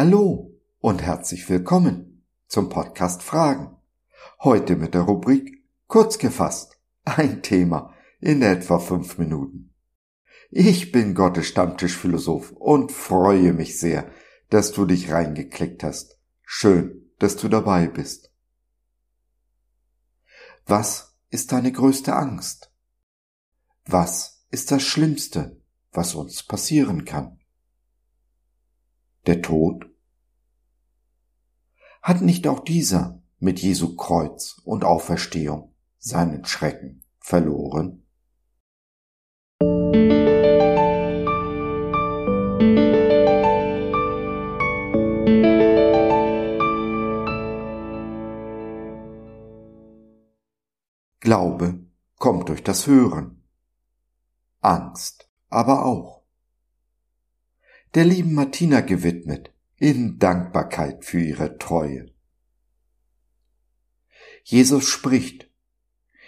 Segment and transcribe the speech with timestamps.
[0.00, 3.76] Hallo und herzlich willkommen zum Podcast Fragen.
[4.38, 6.78] Heute mit der Rubrik Kurz gefasst.
[7.04, 9.74] Ein Thema in etwa fünf Minuten.
[10.52, 14.08] Ich bin Gottes Stammtischphilosoph und freue mich sehr,
[14.50, 16.16] dass du dich reingeklickt hast.
[16.44, 18.30] Schön, dass du dabei bist.
[20.64, 22.72] Was ist deine größte Angst?
[23.84, 27.40] Was ist das Schlimmste, was uns passieren kann?
[29.28, 29.84] Der Tod?
[32.00, 38.06] Hat nicht auch dieser mit Jesu Kreuz und Auferstehung seinen Schrecken verloren?
[51.20, 53.44] Glaube kommt durch das Hören.
[54.62, 56.17] Angst aber auch.
[57.94, 62.12] Der lieben Martina gewidmet, in Dankbarkeit für ihre Treue.
[64.44, 65.50] Jesus spricht,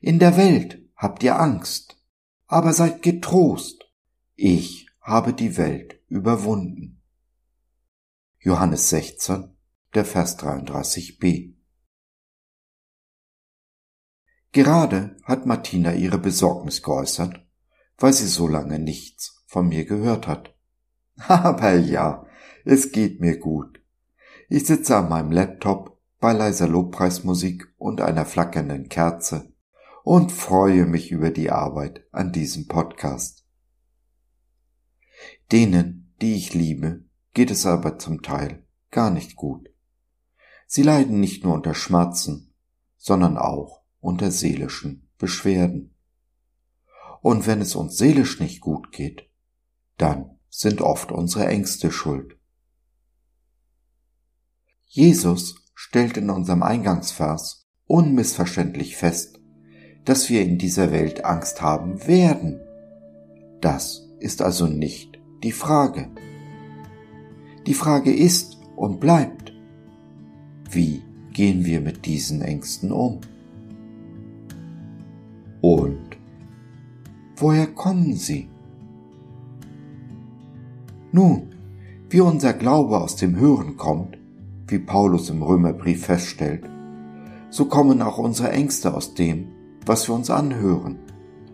[0.00, 1.98] In der Welt habt ihr Angst,
[2.46, 3.90] aber seid getrost,
[4.34, 7.02] ich habe die Welt überwunden.
[8.38, 9.56] Johannes 16,
[9.94, 11.54] der Vers 33b.
[14.52, 17.46] Gerade hat Martina ihre Besorgnis geäußert,
[17.98, 20.51] weil sie so lange nichts von mir gehört hat.
[21.28, 22.26] Aber ja,
[22.64, 23.80] es geht mir gut.
[24.48, 29.52] Ich sitze an meinem Laptop bei leiser Lobpreismusik und einer flackernden Kerze
[30.04, 33.46] und freue mich über die Arbeit an diesem Podcast.
[35.50, 39.68] Denen, die ich liebe, geht es aber zum Teil gar nicht gut.
[40.66, 42.54] Sie leiden nicht nur unter Schmerzen,
[42.96, 45.94] sondern auch unter seelischen Beschwerden.
[47.20, 49.28] Und wenn es uns seelisch nicht gut geht,
[49.98, 52.36] dann sind oft unsere Ängste schuld.
[54.86, 59.40] Jesus stellt in unserem Eingangsvers unmissverständlich fest,
[60.04, 62.60] dass wir in dieser Welt Angst haben werden.
[63.62, 66.10] Das ist also nicht die Frage.
[67.66, 69.54] Die Frage ist und bleibt,
[70.70, 71.02] wie
[71.32, 73.22] gehen wir mit diesen Ängsten um?
[75.62, 76.18] Und
[77.36, 78.51] woher kommen sie?
[81.12, 81.54] Nun,
[82.10, 84.18] wie unser Glaube aus dem Hören kommt,
[84.66, 86.64] wie Paulus im Römerbrief feststellt,
[87.50, 89.48] so kommen auch unsere Ängste aus dem,
[89.86, 90.98] was wir uns anhören,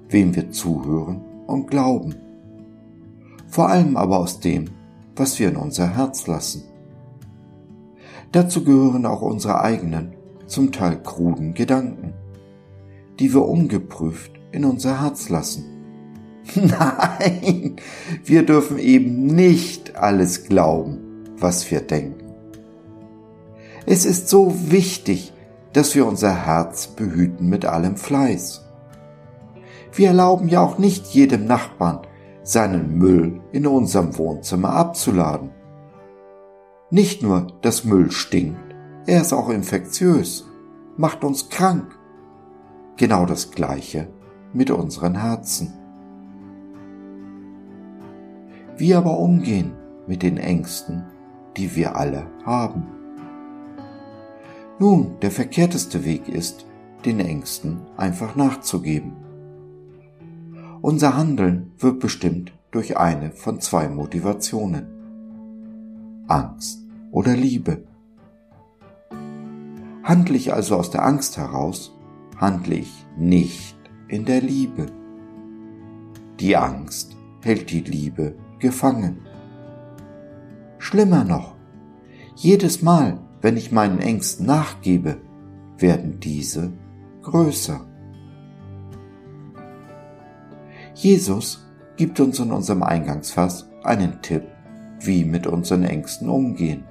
[0.08, 2.14] wem wir zuhören und glauben.
[3.48, 4.66] Vor allem aber aus dem,
[5.16, 6.62] was wir in unser Herz lassen.
[8.32, 10.12] Dazu gehören auch unsere eigenen,
[10.46, 12.14] zum Teil kruden Gedanken
[13.18, 15.64] die wir ungeprüft in unser Herz lassen.
[16.54, 17.76] Nein,
[18.24, 20.98] wir dürfen eben nicht alles glauben,
[21.38, 22.32] was wir denken.
[23.86, 25.32] Es ist so wichtig,
[25.72, 28.64] dass wir unser Herz behüten mit allem Fleiß.
[29.92, 32.00] Wir erlauben ja auch nicht jedem Nachbarn,
[32.42, 35.50] seinen Müll in unserem Wohnzimmer abzuladen.
[36.90, 38.74] Nicht nur, dass Müll stinkt,
[39.06, 40.46] er ist auch infektiös,
[40.96, 41.98] macht uns krank
[42.96, 44.08] genau das Gleiche
[44.52, 45.77] mit unseren Herzen.
[48.78, 49.72] Wie aber umgehen
[50.06, 51.02] mit den Ängsten,
[51.56, 52.86] die wir alle haben?
[54.78, 56.64] Nun, der verkehrteste Weg ist,
[57.04, 59.16] den Ängsten einfach nachzugeben.
[60.80, 64.86] Unser Handeln wird bestimmt durch eine von zwei Motivationen.
[66.28, 66.78] Angst
[67.10, 67.82] oder Liebe.
[70.04, 71.92] Handle ich also aus der Angst heraus,
[72.36, 74.86] handle ich nicht in der Liebe.
[76.38, 79.26] Die Angst hält die Liebe gefangen.
[80.78, 81.56] Schlimmer noch,
[82.34, 85.18] jedes Mal, wenn ich meinen Ängsten nachgebe,
[85.76, 86.72] werden diese
[87.22, 87.80] größer.
[90.94, 91.66] Jesus
[91.96, 94.44] gibt uns in unserem Eingangsfass einen Tipp,
[95.00, 96.84] wie mit unseren Ängsten umgehen.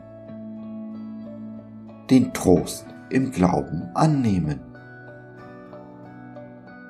[2.09, 4.61] Den Trost im Glauben annehmen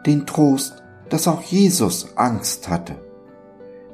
[0.08, 2.96] den Trost, dass auch Jesus Angst hatte,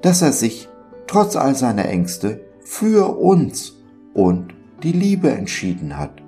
[0.02, 0.70] dass er sich
[1.08, 3.78] trotz all seiner Ängste für uns
[4.14, 4.54] und
[4.84, 6.22] die Liebe entschieden hat.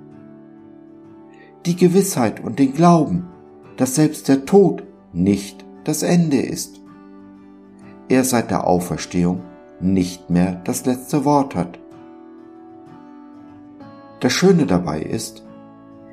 [1.66, 3.26] Die Gewissheit und den Glauben,
[3.76, 6.80] dass selbst der Tod nicht das Ende ist.
[8.08, 9.42] Er seit der Auferstehung
[9.80, 11.78] nicht mehr das letzte Wort hat.
[14.20, 15.44] Das Schöne dabei ist,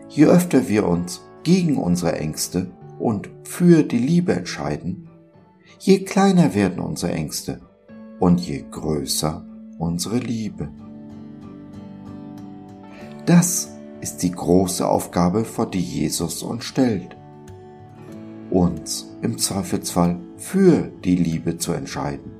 [0.10, 5.07] je öfter wir uns gegen unsere Ängste und für die Liebe entscheiden,
[5.80, 7.62] je kleiner werden unsere Ängste
[8.23, 9.43] und je größer
[9.79, 10.69] unsere Liebe.
[13.25, 17.17] Das ist die große Aufgabe, vor die Jesus uns stellt.
[18.49, 22.31] Uns im Zweifelsfall für die Liebe zu entscheiden,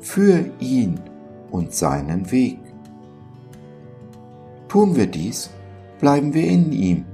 [0.00, 1.00] für ihn
[1.50, 2.58] und seinen Weg.
[4.68, 5.48] Tun wir dies,
[5.98, 7.06] bleiben wir in ihm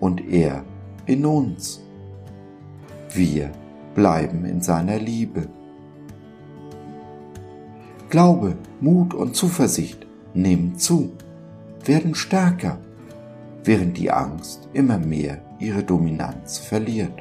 [0.00, 0.64] und er
[1.04, 1.82] in uns.
[3.12, 3.52] Wir
[3.94, 5.48] bleiben in seiner Liebe.
[8.10, 11.12] Glaube, Mut und Zuversicht nehmen zu,
[11.84, 12.78] werden stärker,
[13.64, 17.12] während die Angst immer mehr ihre Dominanz verliert.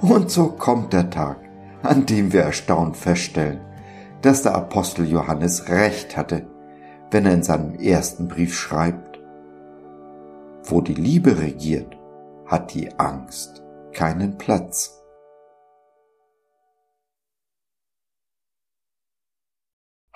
[0.00, 1.38] Und so kommt der Tag,
[1.82, 3.60] an dem wir erstaunt feststellen,
[4.22, 6.46] dass der Apostel Johannes recht hatte,
[7.10, 9.18] wenn er in seinem ersten Brief schreibt,
[10.64, 11.96] wo die Liebe regiert,
[12.46, 14.95] hat die Angst keinen Platz.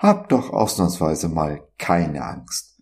[0.01, 2.81] Hab doch ausnahmsweise mal keine Angst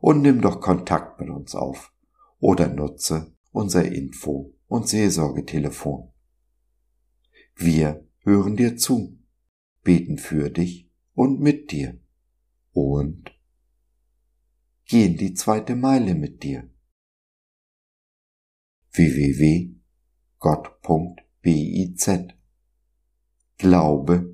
[0.00, 1.92] und nimm doch Kontakt mit uns auf
[2.38, 6.10] oder nutze unser Info- und Seelsorgetelefon.
[7.54, 9.18] Wir hören dir zu,
[9.82, 12.00] beten für dich und mit dir
[12.72, 13.30] und
[14.86, 16.70] gehen die zweite Meile mit dir.
[18.92, 19.84] www.gott.biz
[23.58, 24.33] Glaube